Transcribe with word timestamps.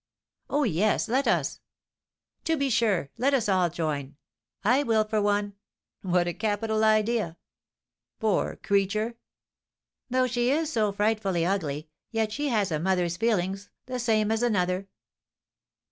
"Oh, 0.49 0.63
yes, 0.63 1.07
let 1.07 1.27
us." 1.27 1.59
"To 2.45 2.57
be 2.57 2.71
sure, 2.71 3.11
let 3.19 3.35
us 3.35 3.47
all 3.47 3.69
join!" 3.69 4.15
"I 4.63 4.81
will 4.81 5.03
for 5.03 5.21
one." 5.21 5.53
"What 6.01 6.27
a 6.27 6.33
capital 6.33 6.83
idea!" 6.83 7.37
"Poor 8.19 8.55
creature!" 8.55 9.13
"Though 10.09 10.25
she 10.25 10.49
is 10.49 10.73
so 10.73 10.91
frightfully 10.91 11.45
ugly, 11.45 11.87
yet 12.09 12.31
she 12.31 12.47
has 12.47 12.71
a 12.71 12.79
mother's 12.79 13.15
feelings 13.15 13.69
the 13.85 13.99
same 13.99 14.31
as 14.31 14.41
another." 14.41 14.87